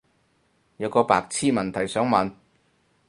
[0.77, 2.33] 有個白癡問題想問